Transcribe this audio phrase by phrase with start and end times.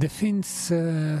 [0.00, 0.72] Det fins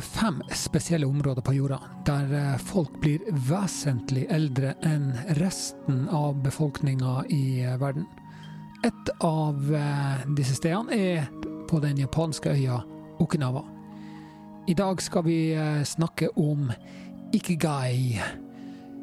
[0.02, 7.26] fem spesielle områder på jorda der eh, folk blir vesentlig eldre enn resten av befolkninga
[7.28, 8.06] i eh, verden.
[8.86, 11.28] Et av eh, disse stedene er
[11.68, 12.80] på den japanske øya
[13.20, 13.66] Okinawa.
[14.68, 15.38] I dag skal vi
[15.84, 16.70] snakke om
[17.36, 18.20] ikigai,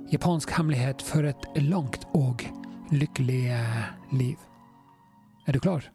[0.10, 2.46] japansk hemmelighet for et langt og
[2.90, 3.44] lykkelig
[4.16, 4.42] liv.
[5.46, 5.86] Er du klar?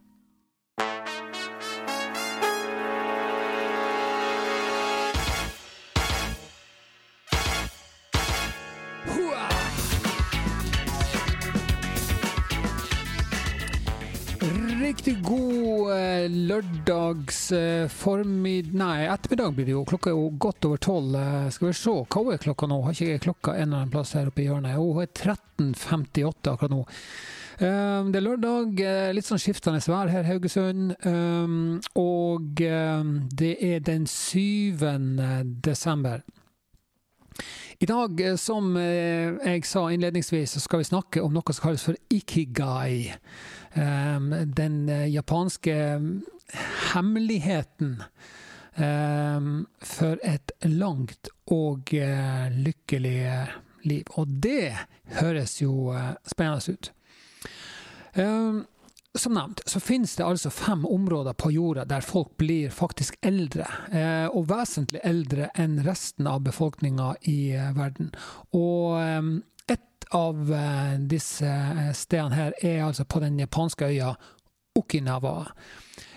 [14.92, 18.74] Riktig god eh, lørdags eh, formid...
[18.76, 19.84] Nei, ettermiddag blir det jo.
[19.88, 21.14] Klokka er jo godt over tolv.
[21.16, 22.80] Eh, skal vi se, hva er klokka nå?
[22.84, 24.76] Har ikke jeg klokka en eller annen plass her oppe i hjørnet?
[24.76, 26.82] Hun er 13.58 akkurat nå.
[27.62, 30.92] Um, det er lørdag, eh, litt sånn skiftende vær her i Haugesund.
[31.06, 31.56] Um,
[31.96, 34.76] og um, det er den 7.
[35.64, 36.20] desember.
[37.80, 41.98] I dag, som jeg sa innledningsvis, så skal vi snakke om noe som kalles for
[42.12, 43.16] ikigai.
[43.74, 46.22] Ehm, den eh, japanske mm,
[46.94, 48.02] hemmeligheten
[48.74, 53.54] ehm, for et langt og eh, lykkelig eh,
[53.88, 54.12] liv.
[54.20, 54.74] Og det
[55.20, 55.94] høres jo
[56.28, 56.92] spennende ut.
[58.20, 58.62] Ehm,
[59.16, 63.66] som nevnt så finnes det altså fem områder på jorda der folk blir faktisk eldre,
[64.32, 68.08] og vesentlig eldre enn resten av befolkninga i verden.
[68.56, 69.42] Og
[70.12, 74.12] av eh, disse eh, stedene her er altså på den japanske øya
[74.76, 75.46] Okinawa.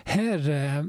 [0.06, 0.82] Her eh,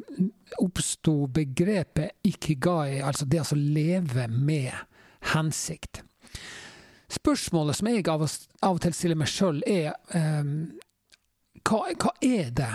[0.64, 4.74] oppsto begrepet ikigai, altså det å leve med
[5.34, 6.04] hensikt.
[7.12, 10.74] Spørsmålet som jeg av og til stiller meg sjøl, er um,
[11.64, 12.72] hva, hva, er det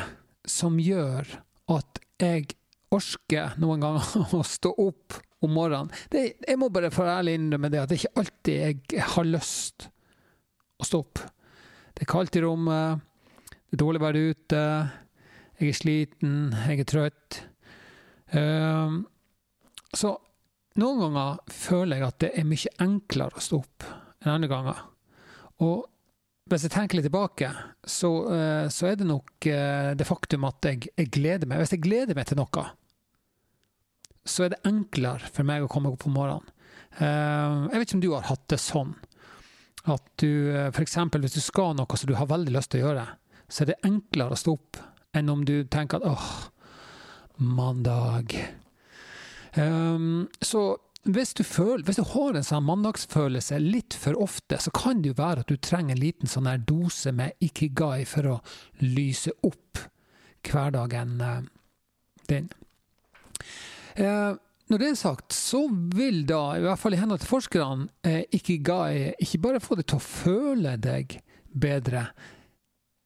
[0.49, 1.29] som gjør
[1.73, 2.55] at jeg
[2.93, 5.93] orker noen ganger å stå opp om morgenen?
[6.13, 9.89] Det, jeg må bare for ærlig innrømme det at det ikke alltid jeg har lyst
[10.83, 11.23] å stå opp.
[11.93, 13.03] Det er kaldt i rommet,
[13.69, 14.63] det er dårlig å være ute,
[15.61, 16.37] jeg er sliten,
[16.67, 17.39] jeg er trøtt.
[18.33, 19.03] Um,
[19.93, 20.15] så
[20.81, 23.87] noen ganger føler jeg at det er mye enklere å stå opp
[24.23, 24.85] enn andre ganger.
[25.63, 25.85] Og
[26.51, 27.51] hvis jeg tenker litt tilbake,
[27.87, 31.63] så, uh, så er det nok uh, det faktum at jeg, jeg, gleder meg.
[31.63, 32.67] Hvis jeg gleder meg til noe,
[34.25, 36.53] så er det enklere for meg å komme opp om morgenen.
[36.99, 38.95] Uh, jeg vet ikke om du har hatt det sånn.
[39.91, 40.95] At du eh, f.eks.
[41.19, 43.07] hvis du skal noe som du har veldig lyst til å gjøre,
[43.51, 44.79] så er det enklere å stå opp
[45.19, 46.29] enn om du tenker at åh,
[47.43, 48.37] mandag.
[49.59, 54.71] Um, så hvis du, føler, hvis du, har en sånn mandagsfølelse litt for ofte, så
[54.71, 58.37] kan det jo være at du trenger en liten sånn her dose med ikigai for
[58.37, 58.37] å
[58.87, 59.83] lyse opp
[60.47, 61.19] hverdagen
[62.31, 62.47] din.
[63.99, 64.39] Uh,
[64.73, 68.23] når det er sagt, så vil da, i hvert fall i henhold til forskerne, eh,
[68.33, 71.19] ikigai ikke bare få deg til å føle deg
[71.53, 72.07] bedre,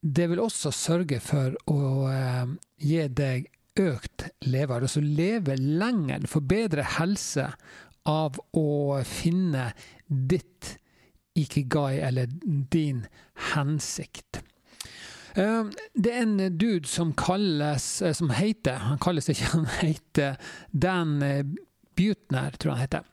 [0.07, 2.53] det vil også sørge for å eh,
[2.87, 3.49] gi deg
[3.83, 6.29] økt levealder, altså leve lenger.
[6.31, 7.49] få bedre helse
[8.07, 9.73] av å finne
[10.07, 10.77] ditt
[11.37, 12.31] ikigai, eller
[12.71, 13.03] din
[13.53, 14.41] hensikt.
[15.37, 20.41] Ehm, det er en dude som kalles eh, Som heter Han kalles ikke, han heter
[20.73, 21.45] Dan eh,
[21.97, 23.05] Butner, tror jeg han heter.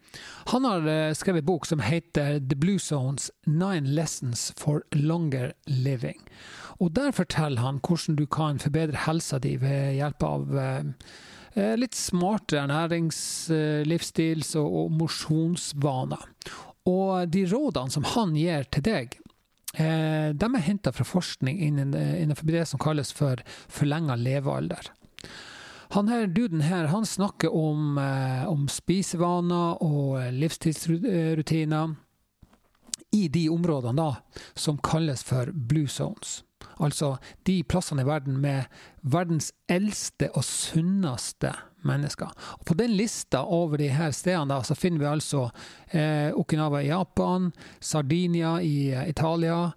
[0.52, 6.20] Han har eh, skrevet bok som heter The Blue Zones Nine Lessons for Longer Living.
[6.84, 10.60] Og Der forteller han hvordan du kan forbedre helsa di ved hjelp av
[11.80, 13.48] litt smartere ernærings-,
[13.88, 16.28] livsstils- og mosjonsvaner.
[16.90, 19.16] Og de rådene som han gir til deg,
[19.74, 23.42] de er henta fra forskning innenfor det som kalles for
[23.72, 24.92] forlenga levealder.
[25.94, 31.94] Han her, duden her han snakker om, eh, om spisevaner og livstidsrutiner
[33.14, 36.42] i de områdene da, som kalles for blue zones.
[36.84, 37.16] Altså
[37.48, 38.66] de plassene i verden med
[39.02, 42.32] verdens eldste og sunneste mennesker.
[42.60, 45.48] Og på den lista over de her stedene da, så finner vi altså
[45.92, 47.52] eh, Okinawa i Japan,
[47.84, 49.68] Sardinia i eh, Italia,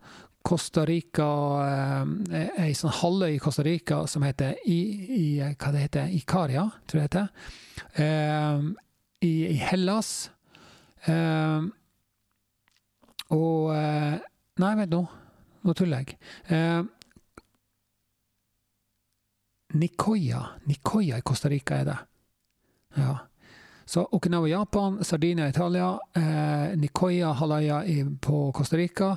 [0.47, 1.27] Costa Rica
[1.67, 4.79] eh, Ei sånn halvøy i Costa Rica som heter i,
[5.17, 7.53] i, hva det heter, Ikaria, tror jeg det heter.
[8.05, 8.71] Eh,
[9.27, 10.31] i, i, Hellas.
[11.11, 11.67] Eh,
[13.35, 14.19] og eh,
[14.57, 15.03] Nei, vent nå.
[15.67, 16.19] Nå tuller jeg.
[16.47, 16.83] Eh,
[19.75, 20.45] Nikoya.
[20.65, 21.97] Nikoya i Costa Rica er det.
[22.95, 23.19] Ja.
[23.85, 27.83] Så Okinawa Japan, Sardinia Italia, eh, Nikoya halvøya
[28.21, 29.17] på Costa Rica,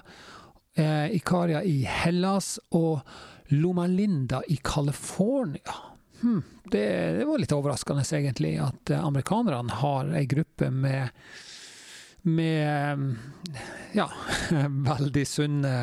[0.76, 3.00] eh, Ikaria i Hellas og
[3.48, 5.74] Loma Linda i California.
[6.22, 11.10] hm, det, det, var litt overraskende, egentlig, at amerikanerne har ei gruppe med
[12.30, 13.18] med
[13.98, 14.08] ja,
[14.90, 15.74] veldig sunne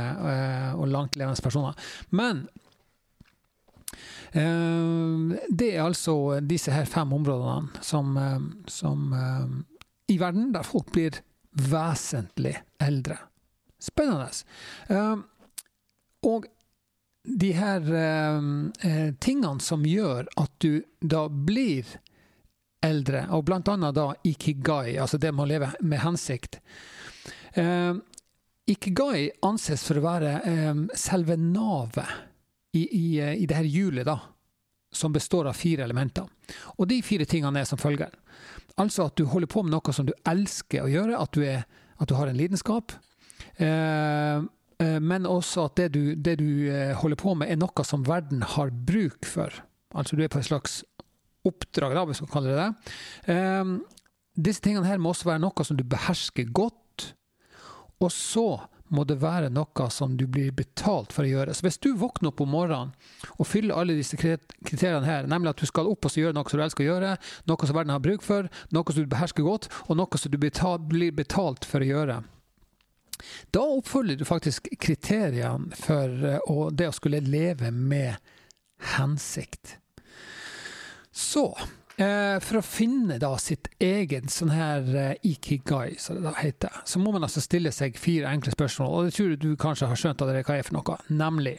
[0.76, 1.90] og langtlevende personer.
[2.10, 2.46] Men
[4.36, 8.18] det er altså disse her fem områdene som,
[8.68, 9.14] som
[10.12, 11.22] i verden der folk blir
[11.56, 12.52] vesentlig
[12.82, 13.16] eldre.
[13.80, 14.28] Spennende.
[16.26, 16.50] Og
[17.26, 17.88] de her
[19.22, 21.96] tingene som gjør at du da blir
[22.86, 26.60] eldre, og annet da ikigai, altså det med å leve med hensikt.
[27.52, 27.92] Eh,
[28.66, 30.32] ikigai anses for å være
[30.98, 32.08] selve navet
[32.76, 33.06] i, i,
[33.42, 34.18] i det her hjulet, da,
[34.92, 36.26] som består av fire elementer.
[36.76, 38.12] Og de fire tingene er som følger.
[38.80, 41.64] Altså at du holder på med noe som du elsker å gjøre, at du, er,
[41.96, 42.92] at du har en lidenskap.
[43.56, 47.86] Eh, eh, men også at det du, det du, eh, holder på med, er noe
[47.88, 49.62] som verden har bruk for.
[49.96, 50.82] Altså du er på et slags
[51.48, 52.94] oppdrag, da, hvis vi skal kalle det det.
[53.32, 53.76] Um,
[54.36, 57.12] disse tingene her må også være noe som du behersker godt.
[58.04, 58.48] Og så
[58.92, 61.54] må det være noe som du blir betalt for å gjøre.
[61.56, 62.92] Så hvis du våkner opp om morgenen
[63.34, 66.60] og fyller alle disse kriteriene her, nemlig at du skal opp og gjøre noe som
[66.60, 67.16] du elsker å gjøre,
[67.50, 70.38] noe som verden har bruk for, noe som du behersker godt, og noe som du
[70.38, 72.20] blir betalt for å gjøre,
[73.50, 78.20] da oppfølger du faktisk kriteriene for eh, det å skulle leve med
[78.96, 79.78] hensikt.
[81.16, 81.48] Så
[81.96, 86.82] Eh, for å finne da sitt egen sånn her uh, ikigai, som det da heter,
[86.84, 88.90] så må man altså stille seg fire enkle spørsmål.
[88.92, 90.98] Og det tror du kanskje har skjønt allerede hva er for noe.
[91.08, 91.56] Nemlig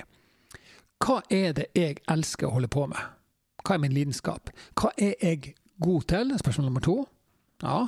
[1.02, 3.02] hva er det jeg elsker å holde på med?
[3.66, 4.54] Hva er min lidenskap?
[4.78, 6.38] Hva er jeg god til?
[6.44, 6.98] Spørsmål nummer to.
[7.66, 7.80] Ja.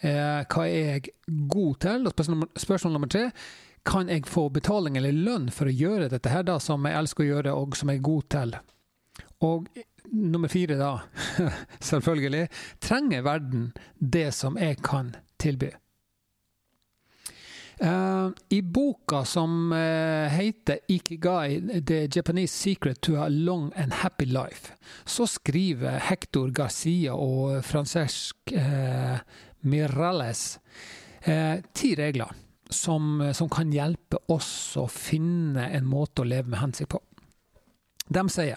[0.00, 1.14] Eh, hva er jeg
[1.52, 2.08] god til?
[2.08, 3.26] Og spørsmål, spørsmål nummer tre.
[3.84, 7.26] Kan jeg få betaling eller lønn for å gjøre dette her da, som jeg elsker
[7.26, 8.60] å gjøre, og som jeg er god til?
[9.44, 9.68] Og
[10.12, 11.00] nummer fire, da,
[11.90, 12.48] selvfølgelig,
[12.80, 15.70] trenger verden det som jeg kan tilby?
[17.80, 24.26] Uh, I boka som uh, heter 'Ikigai The Japanese Secret to a Long and Happy
[24.26, 24.74] Life',
[25.04, 29.18] så skriver Hector Garcia og Francesc uh,
[29.60, 30.58] Mirales
[31.74, 32.32] ti regler
[32.70, 37.00] som, som, kan hjelpe oss å finne en måte å leve med hensikt på.
[38.08, 38.56] De sier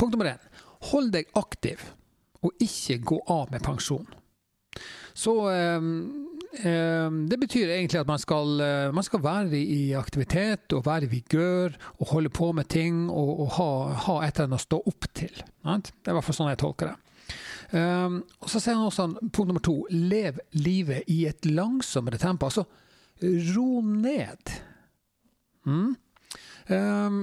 [0.00, 0.40] punkt nummer én
[0.88, 1.82] Hold deg aktiv,
[2.40, 4.08] og ikke gå av med pensjon.
[5.12, 5.82] Så eh,
[6.62, 11.08] eh, det betyr egentlig at man skal, eh, man skal, være i aktivitet og være
[11.08, 13.70] i vigør og holde på med ting og, og ha,
[14.06, 15.34] ha, et eller annet å stå opp til.
[15.34, 15.74] Det
[16.06, 16.98] er i hvert fall sånn jeg tolker det.
[17.70, 22.48] Um, og Så sier han også punkt nummer to lev livet i et langsommere tempo.
[22.48, 22.64] Altså
[23.54, 24.54] ro ned.
[25.68, 25.92] Mm.
[26.70, 27.20] Um,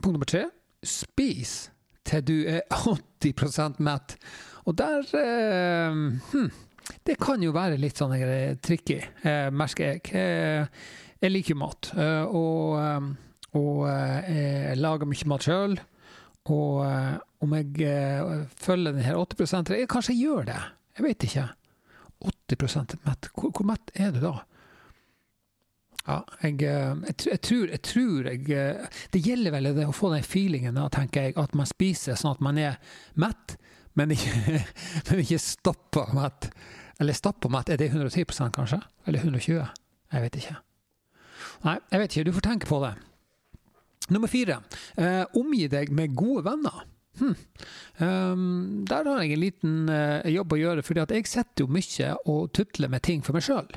[0.00, 0.48] punkt nummer tre
[0.84, 1.68] spis
[2.04, 4.16] til du er 80 mett.
[4.64, 5.96] Og der eh,
[6.32, 6.50] hm,
[7.04, 10.04] Det kan jo være litt sånn eh, tricky, eh, merker jeg.
[10.12, 10.84] Eh,
[11.24, 13.10] jeg liker mat, eh, og, eh,
[13.56, 15.76] og jeg lager mye mat sjøl.
[16.52, 16.80] Og
[17.40, 17.86] om jeg
[18.60, 20.58] følger denne 80 jeg, Kanskje jeg gjør det.
[20.98, 21.44] Jeg vet ikke.
[22.20, 23.30] 80 mett.
[23.32, 24.34] Hvor, hvor mett er du da?
[26.04, 29.94] Ja, jeg, eh, jeg, jeg, tror, jeg, tror jeg eh, Det gjelder vel det å
[29.96, 32.76] få den feelingen, tenker jeg, at man spiser sånn at man er
[33.16, 33.56] mett,
[33.96, 34.60] men ikke,
[35.08, 36.50] men ikke stoppa mett.
[37.00, 38.82] Eller stappa mett, er det 110% kanskje?
[39.08, 39.64] Eller 120?
[40.14, 40.58] Jeg vet ikke.
[41.64, 42.26] Nei, jeg vet ikke.
[42.28, 42.92] Du får tenke på det.
[44.12, 44.60] Nummer fire.
[45.00, 46.84] Eh, omgi deg med gode venner.
[47.14, 47.34] Hmm.
[48.02, 52.08] Um, der har jeg en liten uh, jobb å gjøre, for jeg sitter jo mye
[52.26, 53.70] og tutler med ting for meg sjøl.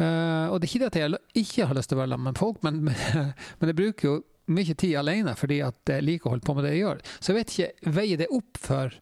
[0.00, 2.30] Uh, og det er ikke det at jeg ikke har lyst til å være sammen
[2.30, 2.82] med folk, men,
[3.60, 4.18] men, jeg bruker jo
[4.50, 7.02] mye tid alene fordi at jeg liker å holde på med det jeg gjør.
[7.18, 8.96] Så jeg vet ikke, veier det opp for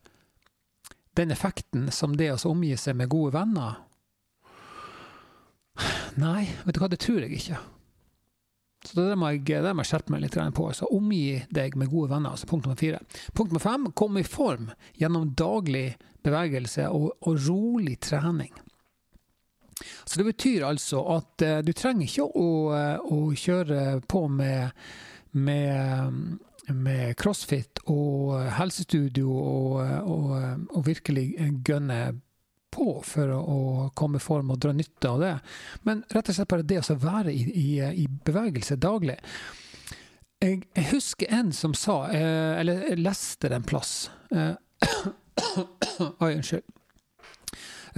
[1.19, 3.79] den effekten som det å omgi seg med gode venner?
[6.19, 7.59] Nei, vet du hva, det tror jeg ikke.
[8.87, 10.69] Så det må jeg, det må jeg skjerpe meg litt på.
[10.75, 12.35] Så omgi deg med gode venner.
[12.35, 13.01] altså Punkt nummer fire.
[13.35, 15.93] Punkt nummer fem kom i form gjennom daglig
[16.27, 18.55] bevegelse og, og rolig trening.
[20.05, 24.71] Så det betyr altså at uh, du trenger ikke å, uh, å kjøre på med,
[25.39, 26.23] med,
[26.73, 29.77] med, crossfit og helsestudio og,
[30.09, 30.33] og,
[30.73, 31.31] og virkelig
[31.67, 32.01] gønne
[32.71, 35.35] på for å, komme i form og dra nytte av det.
[35.89, 37.69] Men rett og slett bare det å være i, i,
[38.05, 39.19] i bevegelse daglig.
[40.39, 43.93] Jeg, jeg, husker en som sa, eh, eller jeg leste det en plass
[46.23, 46.78] Oi, unnskyld.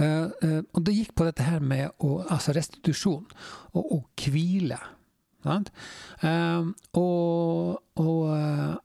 [0.01, 3.27] Uh, uh, og det gikk på dette her med å, altså restitusjon
[3.77, 4.79] og, og hvile.
[5.45, 8.81] Uh, og, og, og,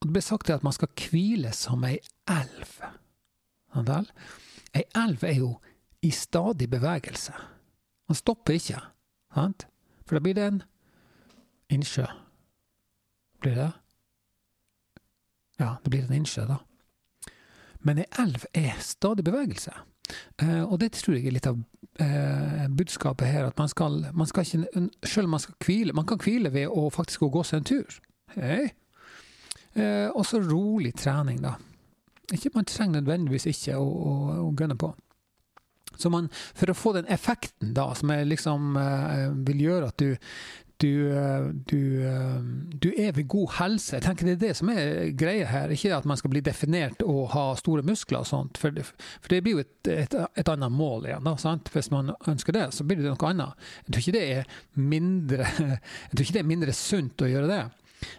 [0.00, 1.98] det ble sagt at man skal hvile som ei
[2.30, 2.72] elv.
[4.74, 5.52] Ei elv er jo
[6.02, 7.34] i stadig bevegelse.
[8.10, 8.80] Man stopper ikke,
[9.34, 9.68] sant?
[10.06, 10.62] For da blir det en
[11.70, 12.08] innsjø.
[13.44, 13.70] Blir det?
[15.60, 16.58] Ja, det blir en innsjø, da.
[17.86, 19.72] Men ei elv er stadig bevegelse.
[20.42, 24.26] Uh, og det tror jeg er litt av uh, budskapet her, at man skal, man
[24.26, 27.60] skal ikke Selv om man skal hvile Man kan hvile ved å faktisk gå seg
[27.60, 28.00] en tur.
[28.34, 28.72] Hey.
[29.76, 31.54] Uh, og så rolig trening, da.
[32.30, 34.92] Ikke, man trenger nødvendigvis ikke å, å, å gønne på.
[35.98, 38.76] Så man, for å få den effekten da, som liksom,
[39.44, 40.14] vil gjøre at du,
[40.80, 42.40] du, eh, du, eh,
[42.82, 43.96] du, er ved god helse.
[43.96, 45.72] Jeg tenker Det er det som er greia her.
[45.74, 48.60] Ikke at man skal bli definert og ha store muskler og sånt.
[48.60, 48.86] For det,
[49.20, 51.26] for det blir jo et, et, et, annet mål igjen.
[51.26, 51.68] Da, sant?
[51.74, 53.68] Hvis man ønsker det, så blir det noe annet.
[53.84, 55.50] Jeg tror ikke det er mindre,
[56.08, 57.62] jeg tror ikke det er mindre sunt å gjøre det.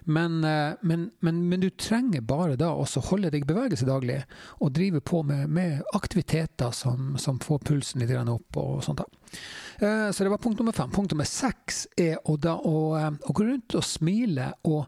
[0.03, 4.19] Men, eh, men, men, men, du trenger bare da også holde deg i bevegelse daglig,
[4.59, 8.57] og drive på med, med aktiviteter som, som, får pulsen litt opp.
[8.57, 9.07] og sånt da.
[9.81, 10.91] Eh, så det var punkt nummer fem.
[10.93, 14.85] Punkt nummer seks er å, da, å, eh, å gå rundt og smile og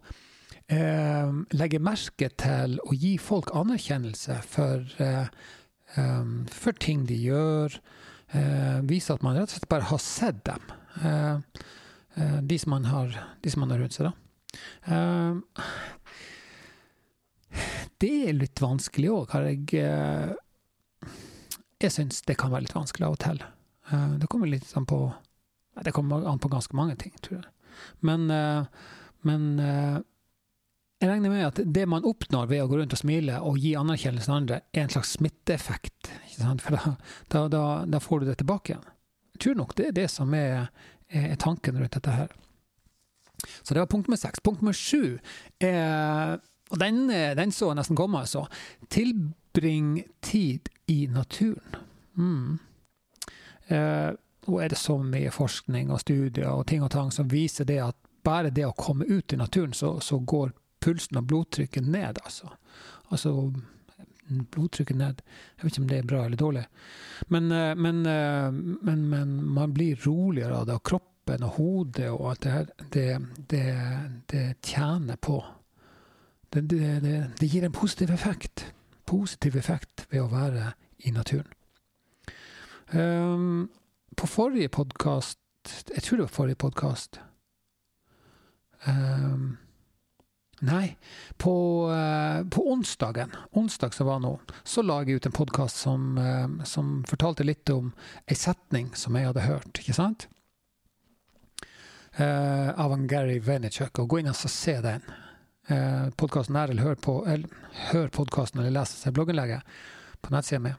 [0.71, 5.27] eh, legge merke til å gi folk anerkjennelse for, eh,
[6.53, 7.77] for ting de gjør.
[8.33, 10.73] Eh, vise at man rett og slett bare har sett dem.
[12.13, 13.09] de, som man har,
[13.41, 14.05] de som man har rundt seg.
[14.05, 14.22] da.
[14.87, 15.39] Uh,
[18.03, 20.33] det er litt vanskelig òg, har jeg uh,
[21.83, 23.43] Jeg syns det kan være litt vanskelig av og til.
[23.91, 25.05] Uh, det kommer litt an på
[25.83, 27.49] Det kommer an på ganske mange ting, tror jeg.
[28.05, 28.27] Men,
[29.25, 29.45] men
[31.01, 33.73] jeg regner med at det man oppnår ved å gå rundt og smile og gi
[33.75, 36.11] anerkjennelse til andre, er en slags smitteeffekt.
[36.37, 36.93] For da,
[37.51, 38.85] da, da, får du det tilbake igjen.
[39.33, 40.69] Jeg tror nok det er det som er,
[41.09, 42.31] er tanken rundt dette her.
[43.61, 44.39] Så det var punkt nummer seks.
[44.43, 45.19] Punkt nummer sju
[45.59, 46.33] eh,
[46.71, 48.45] Og den, den så nesten komme, altså.
[48.89, 51.75] Tilbring tid i naturen.
[52.17, 52.59] Mm.
[53.67, 54.11] Eh,
[54.47, 57.79] og er det så mye forskning og studier og ting og tang som viser det
[57.83, 60.51] at bare det å komme ut i naturen, så, så går
[60.83, 62.51] pulsen og blodtrykket ned, altså.
[63.11, 63.33] Altså
[64.27, 65.21] blodtrykket ned.
[65.57, 66.63] Jeg vet ikke om det er bra eller dårlig.
[67.33, 71.55] Men, eh, men, eh, men, men man blir roligere av det, og kroppen kroppen og
[71.57, 75.43] hodet og alt det her, det, det, det tjener på.
[76.49, 78.73] Det, det, gir en positiv effekt.
[79.05, 80.73] Positiv effekt ved å være
[81.05, 81.51] i naturen.
[82.93, 83.69] Um,
[84.15, 85.39] på forrige podkast
[85.95, 87.17] Jeg tror det var forrige podkast
[88.85, 89.57] um,
[90.61, 90.95] Nei,
[91.37, 91.53] på,
[91.89, 96.63] uh, på, onsdagen, onsdag som var nå, så la jeg ut en podkast som, uh,
[96.67, 97.89] som, fortalte litt om
[98.27, 99.79] ei setning som jeg hadde hørt.
[99.79, 100.27] ikke sant?
[102.19, 104.03] Uh, av Gary Vaynerchuk.
[104.03, 105.05] Og gå inn og se den.
[105.67, 107.47] Eh, podkasten der, eller hør, på, eller,
[107.91, 109.63] hør podkasten eller les blogginnlegget
[110.21, 110.73] på nettsida mi.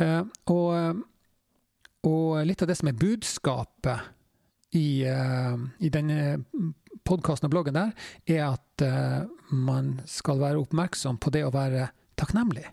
[0.00, 1.02] Eh, og,
[2.08, 4.08] og, litt av det som er budskapet
[4.72, 6.38] i, uh, i denne
[7.04, 7.90] podkasten og bloggen der,
[8.24, 12.64] er at uh, man skal være oppmerksom på det å være takknemlig.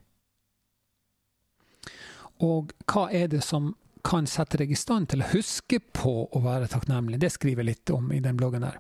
[2.48, 3.74] Og hva er det som
[4.10, 7.20] kan sette deg i stand til å huske på å være takknemlig.
[7.22, 8.80] Det skriver jeg litt om i den bloggen der.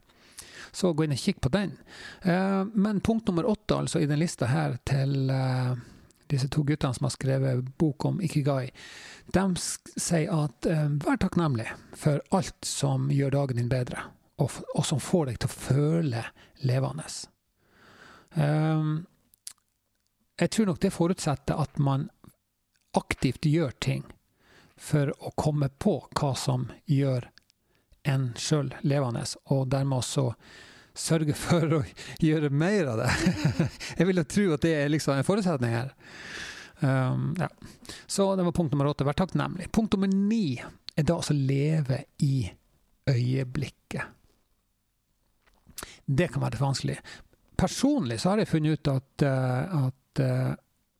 [0.71, 1.75] Så gå inn og kikk på den.
[2.21, 5.77] Eh, men punkt nummer åtte altså i den lista her til eh,
[6.29, 8.69] disse to guttene som har skrevet bok om Ikigai,
[9.33, 14.07] de sier at eh, vær takknemlig for alt som gjør dagen din bedre,
[14.41, 14.53] og,
[14.86, 16.24] som får deg til å føle
[16.65, 17.05] levende.
[20.39, 22.05] Jeg tror nok det forutsetter at man
[22.98, 24.05] aktivt gjør ting
[24.79, 27.27] for å komme på hva som gjør
[28.07, 30.29] en sjøl levende, og dermed også
[31.00, 31.81] sørge for å
[32.24, 33.09] gjøre mer av det.
[34.00, 35.91] Jeg vil jo tro at det er liksom en forutsetning her.
[36.79, 37.50] Um, ja.
[38.07, 39.07] Så det var punkt nummer åtte.
[39.07, 39.69] Vær takknemlig.
[39.75, 40.59] Punkt nummer ni
[40.95, 42.48] er da å leve i
[43.09, 44.15] øyeblikket.
[46.05, 46.98] Det kan være vanskelig.
[47.59, 50.51] Personlig så har jeg funnet ut at, uh, at uh,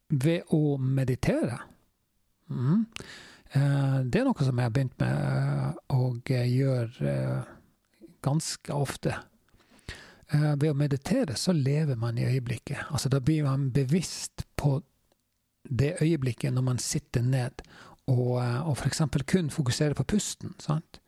[0.10, 1.79] ved å meditere Eh,
[3.54, 7.50] det er noe som jeg har begynt med å og gjør eh,
[8.22, 9.16] ganske ofte.
[10.30, 12.92] Ved å meditere så lever man i øyeblikket.
[12.94, 14.76] Altså Da blir man bevisst på
[15.66, 17.64] det øyeblikket når man sitter ned
[18.10, 19.02] og, og f.eks.
[19.26, 20.54] kun fokuserer på pusten.
[20.62, 21.00] sant?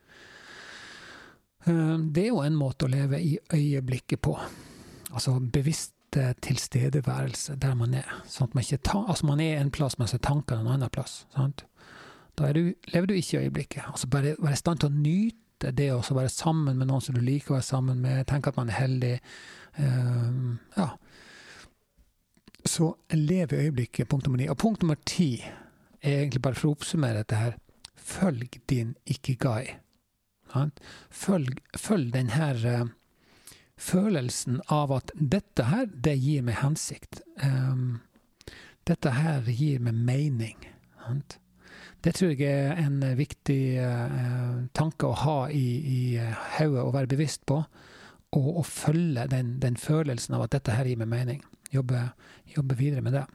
[1.65, 4.33] Det er jo en måte å leve i øyeblikket på.
[5.13, 8.09] Altså bevisst tilstedeværelse der man er.
[8.25, 11.25] Sånn at man ikke ta, altså man er en plass, mens tankene en annen plass.
[11.35, 11.65] sant?
[12.39, 13.83] Da du, lever du ikke i øyeblikket.
[13.87, 17.15] Altså bare være i stand til å nyte det å være sammen med noen som
[17.15, 19.15] du liker å være sammen med, tenke at man er heldig.
[19.77, 20.87] Uh, ja.
[22.65, 24.49] Så lev i øyeblikket, punkt nummer ni.
[24.49, 25.35] Og punkt nummer ti
[26.01, 27.59] er egentlig bare for å oppsummere dette her.
[27.95, 29.77] Følg din ikigai.
[30.51, 32.89] Følg, følg den uh,
[33.77, 37.21] følelsen av at dette her, det gir meg hensikt.
[37.43, 38.01] Um,
[38.87, 40.67] dette her gir meg mening.
[41.05, 41.37] Sant?
[42.01, 46.01] Det tror jeg er en viktig uh, tanke å ha i, i
[46.57, 47.59] hodet og være bevisst på.
[48.33, 51.43] Og å følge den, den, følelsen av at dette her gir meg mening.
[51.71, 52.07] Jobbe,
[52.55, 53.25] jobbe videre med det.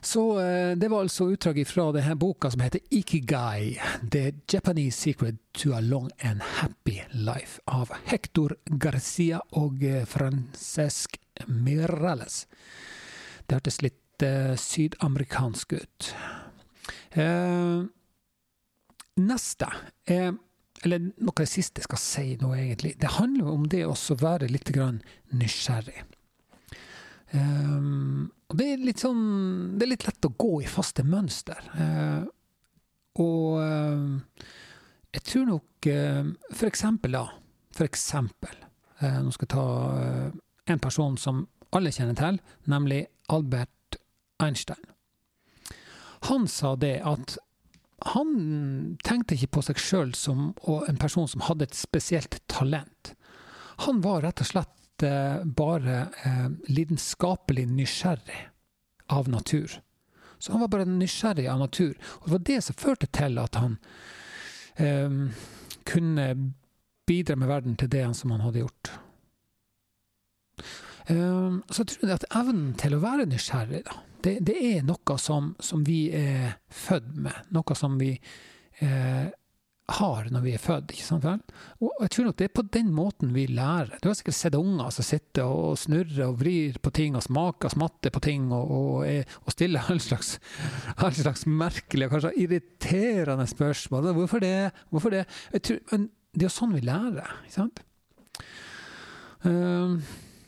[0.00, 3.76] Så uh, det var altså utdrag fra denne boka som heter Ikigai.
[4.08, 11.20] The Japanese Secret to a Long and Happy Life av Hector Garcia og Francesc
[11.52, 12.46] Mirales.
[13.44, 16.16] Det hørtes litt uh, sydamerikansk ut.
[17.16, 17.84] Uh,
[19.22, 19.68] neste
[20.08, 20.32] er
[20.82, 22.96] Eller noe av det siste jeg skal si nå, egentlig.
[22.98, 24.72] Det handler om det å være litt
[25.30, 26.02] nysgjerrig.
[27.32, 29.20] Um, og det er litt sånn
[29.78, 31.62] Det er litt lett å gå i faste mønster.
[31.78, 32.26] Uh,
[33.22, 34.50] og uh,
[35.12, 37.24] jeg tror nok uh, For eksempel, da.
[37.72, 38.58] For eksempel.
[39.00, 39.62] nå skal jeg ta
[40.70, 41.40] en person som
[41.74, 42.36] alle kjenner til,
[42.70, 43.96] nemlig Albert
[44.44, 44.91] Einstein.
[46.28, 47.36] Han sa det at
[48.12, 53.12] han tenkte ikke på seg sjøl som en person som hadde et spesielt talent.
[53.86, 58.40] Han var rett og slett eh, bare eh, lidenskapelig nysgjerrig
[59.12, 59.78] av natur.
[60.38, 61.94] Så han var bare nysgjerrig av natur.
[62.20, 63.78] Og det var det som førte til at han
[64.82, 65.18] eh,
[65.86, 66.26] kunne
[67.06, 68.92] bidra med verden til det som han hadde gjort.
[71.10, 75.18] Ehm, så tror jeg at evnen til å være nysgjerrig, da, det, det er noe
[75.18, 77.46] som, som, vi er født med.
[77.54, 79.30] Noe som vi eh,
[79.92, 80.94] har når vi er født.
[80.94, 81.42] ikke sant vel?
[81.82, 83.96] Og jeg tror nok det er på den måten vi lærer.
[83.98, 87.74] Du har sikkert sett unger som sitter og snurrer og vrir på ting og smaker
[87.74, 90.36] smatter på ting og, og, og stiller all slags,
[90.96, 94.12] all slags merkelige og kanskje irriterende spørsmål.
[94.22, 94.56] Hvorfor det?
[94.94, 95.26] Hvorfor det?
[95.58, 95.82] Tror,
[96.32, 97.40] det er jo sånn vi lærer.
[97.44, 97.82] ikke sant?
[99.42, 99.98] Um,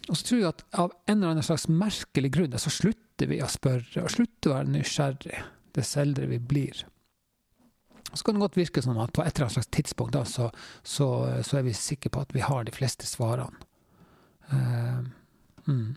[0.09, 3.41] og så tror jeg at av en eller annen slags merkelig grunn så slutter vi
[3.41, 5.39] å spørre, og slutter å være nysgjerrig
[5.75, 6.85] dess eldre vi blir.
[8.13, 10.51] Så kan det godt virke som at på et eller annet slags tidspunkt da, så,
[10.83, 11.09] så,
[11.43, 13.71] så, er vi sikre på at vi har de fleste svarene.
[14.53, 15.01] Uh,
[15.67, 15.97] mm.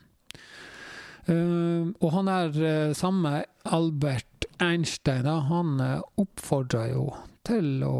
[1.28, 3.42] uh, og han er uh, samme
[3.76, 7.10] Albert Einstein, da, han uh, oppfordra jo
[7.46, 7.96] til å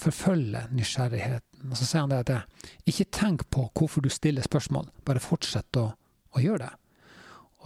[0.00, 1.49] forfølge nysgjerrigheten.
[1.68, 5.76] Og så sier han det at ikke tenk på hvorfor du stiller spørsmål, bare fortsett
[5.80, 5.90] å,
[6.32, 6.74] å gjøre det.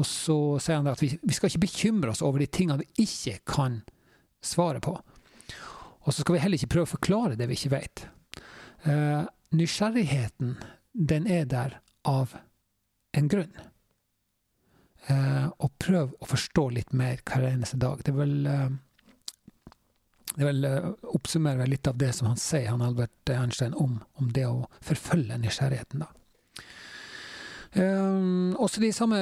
[0.00, 2.82] Og så sier han det at vi, vi, skal ikke bekymre oss over de tingene
[2.82, 3.82] vi ikke kan
[4.44, 4.96] svare på.
[6.04, 8.06] Og så skal vi heller ikke prøve å forklare det vi ikke vet.
[8.84, 9.22] Uh,
[9.54, 10.56] nysgjerrigheten,
[10.92, 11.78] den er der
[12.08, 12.34] av
[13.14, 13.54] en grunn.
[15.04, 18.02] Uh, og prøv å forstå litt mer hver eneste dag.
[18.02, 18.74] Det er vel uh,
[20.34, 24.32] det eh, oppsummerer vel litt av det som han sier, han Albert Einstein, om, om
[24.34, 26.04] det å forfølge nysgjerrigheten.
[26.04, 26.10] da.
[27.74, 29.18] Um, også de samme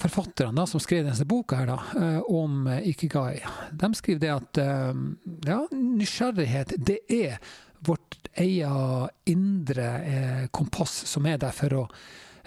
[0.00, 4.60] forfatterne som skrev denne boka her da, uh, om Ikigai, de skriver det at
[4.94, 5.02] um,
[5.44, 7.36] ja, nysgjerrighet det er
[7.84, 11.84] vårt eget indre kompass som er der for å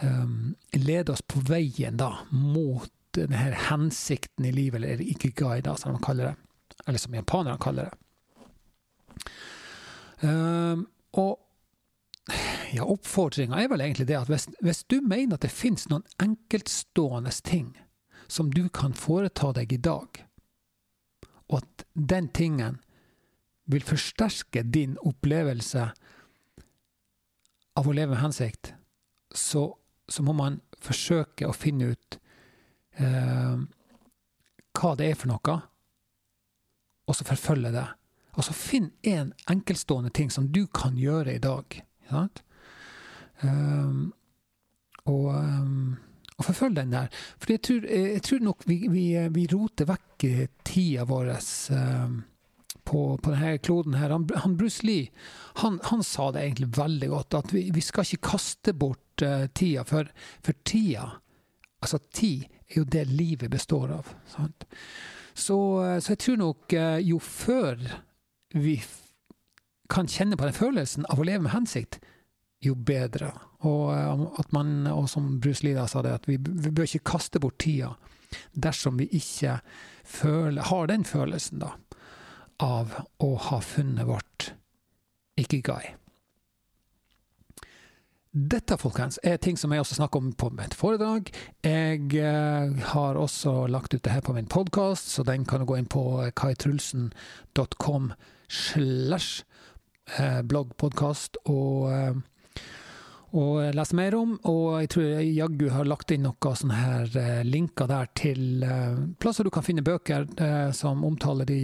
[0.02, 5.94] um, lede oss på veien da, mot denne hensikten i livet, eller Ikigai, da, som
[5.94, 6.45] de kaller det
[6.86, 7.98] eller som japanerne kaller det.
[10.22, 10.86] Um,
[11.18, 11.42] og
[12.74, 16.06] ja, oppfordringa er vel egentlig det at hvis, hvis du mener at det finnes noen
[16.22, 17.74] enkeltstående ting
[18.28, 20.24] som du kan foreta deg i dag,
[21.46, 22.80] og at den tingen
[23.70, 25.90] vil forsterke din opplevelse
[27.76, 28.74] av å leve med hensikt,
[29.34, 29.68] så,
[30.10, 32.18] så må man forsøke å finne ut
[32.98, 33.62] eh,
[34.76, 35.60] hva det er for noe,
[37.06, 37.88] og så forfølge det.
[38.36, 41.82] Og så finn én en enkeltstående ting som du kan gjøre i dag.
[43.44, 44.14] Um,
[45.06, 45.98] og, um,
[46.38, 47.12] og forfølg den der.
[47.40, 50.28] For jeg tror, jeg tror nok vi, vi, vi, roter vekk
[50.68, 51.32] tida vår
[51.72, 52.24] um,
[52.84, 54.12] på, på, denne kloden her.
[54.12, 55.12] Han, han Bruce Lee
[55.62, 59.48] han, han, sa det egentlig veldig godt, at vi, vi skal ikke kaste bort uh,
[59.54, 60.12] tida, for,
[60.44, 61.14] for tida
[61.86, 64.08] Altså, tid er jo det livet består av.
[64.26, 64.64] Sant?
[65.36, 67.76] Så, eh, så, jeg tror nok eh, jo før
[68.56, 68.78] vi
[69.92, 72.00] kan kjenne på den følelsen av å leve med hensikt,
[72.64, 73.34] jo bedre.
[73.68, 77.12] Og, eh, at man, og som Bruce Lee sa det, at vi, vi bør ikke
[77.16, 77.94] kaste bort tida
[78.56, 79.60] dersom vi ikke
[80.08, 81.76] føler, har den følelsen da,
[82.64, 84.50] av å ha funnet vårt
[85.40, 85.96] ikigai.
[88.36, 91.30] Dette folkens, er ting som jeg også snakker om på mitt foredrag.
[91.64, 95.70] Jeg eh, har også lagt ut det her på min podkast, så den kan du
[95.70, 96.04] gå inn på
[96.36, 98.10] kaitrulsen.com
[98.52, 99.46] slash
[100.20, 102.60] eh, bloggpodkast og, eh,
[103.40, 104.36] og lese mer om.
[104.52, 108.68] Og jeg tror jeg jaggu har lagt inn noen sånne her eh, linker der til
[108.68, 111.62] eh, plasser du kan finne bøker eh, som omtaler de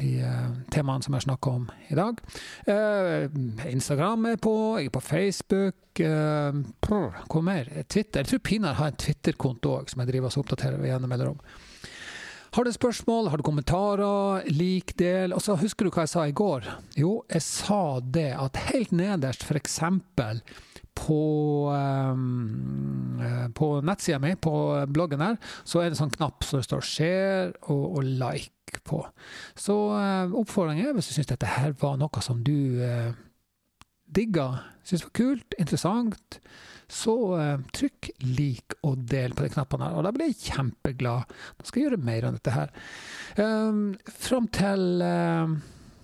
[0.00, 2.20] de uh, temaene som jeg snakker om i dag.
[2.68, 3.28] Uh,
[3.70, 5.80] Instagram er på, jeg er på Facebook.
[6.00, 7.70] Uh, prr, hva mer?
[7.88, 8.22] Twitter.
[8.22, 11.42] Jeg tror Pinar har en Twitter-konto òg, som jeg driver og oppdaterer gjennom mellom.
[12.50, 15.32] Har du spørsmål, har du kommentarer, lik, del.
[15.32, 16.66] Og så husker du hva jeg sa i går?
[16.98, 19.78] Jo, jeg sa det at helt nederst, f.eks.
[21.00, 21.20] På,
[21.70, 23.22] um,
[23.54, 24.52] på nettsida mi, på
[24.90, 28.59] bloggen her, så er det en sånn knapp som det står 'share' og, og 'like'
[28.86, 29.02] på.
[29.58, 33.10] Så uh, oppfordringen er, hvis du syns dette her var noe som du eh,
[34.10, 34.46] digga,
[34.86, 36.38] syns var kult, interessant,
[36.90, 39.98] så eh, trykk lik og del på de knappene her.
[39.98, 41.36] Og da blir jeg kjempeglad.
[41.58, 42.72] Da skal jeg gjøre mer enn dette her.
[43.38, 45.54] Um, fram til uh,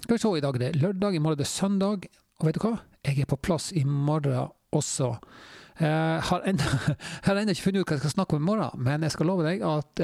[0.05, 2.07] Skal vi se, i dag det er lørdag, i morgen det er søndag.
[2.39, 2.77] Og vet du hva?
[3.07, 5.17] Jeg er på plass i morgen også.
[5.81, 9.13] Jeg har ennå ikke funnet ut hva jeg skal snakke om i morgen, men jeg
[9.13, 10.01] skal love deg at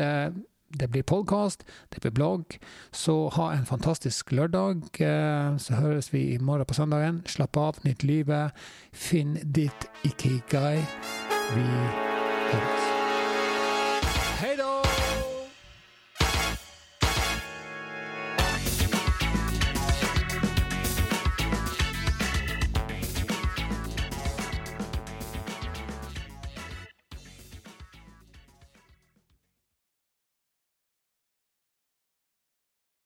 [0.79, 2.59] det blir podkast, det blir blogg.
[2.93, 5.01] Så ha en fantastisk lørdag.
[5.01, 7.23] Eh, så høres vi i morgen på søndagen.
[7.27, 8.53] Slapp av, nytt livet.
[8.93, 10.81] Finn ditt ikigai.
[11.55, 11.69] Vi
[12.53, 12.82] høres.